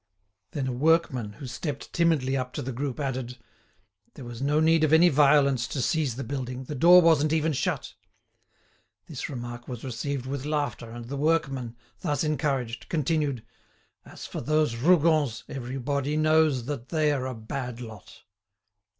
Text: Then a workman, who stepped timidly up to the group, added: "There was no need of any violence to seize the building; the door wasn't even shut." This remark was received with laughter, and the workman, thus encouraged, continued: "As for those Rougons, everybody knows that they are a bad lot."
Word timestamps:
Then 0.53 0.65
a 0.65 0.71
workman, 0.73 1.33
who 1.33 1.45
stepped 1.45 1.93
timidly 1.93 2.35
up 2.35 2.53
to 2.53 2.63
the 2.63 2.71
group, 2.71 2.99
added: 2.99 3.37
"There 4.15 4.25
was 4.25 4.41
no 4.41 4.59
need 4.59 4.83
of 4.83 4.91
any 4.93 5.09
violence 5.09 5.67
to 5.67 5.79
seize 5.79 6.15
the 6.15 6.23
building; 6.23 6.63
the 6.63 6.73
door 6.73 7.03
wasn't 7.03 7.31
even 7.33 7.53
shut." 7.53 7.93
This 9.05 9.29
remark 9.29 9.67
was 9.67 9.83
received 9.83 10.25
with 10.25 10.43
laughter, 10.43 10.89
and 10.89 11.05
the 11.05 11.17
workman, 11.17 11.75
thus 11.99 12.23
encouraged, 12.23 12.89
continued: 12.89 13.45
"As 14.03 14.25
for 14.25 14.41
those 14.41 14.77
Rougons, 14.77 15.43
everybody 15.47 16.17
knows 16.17 16.65
that 16.65 16.89
they 16.89 17.11
are 17.11 17.27
a 17.27 17.35
bad 17.35 17.79
lot." 17.79 18.23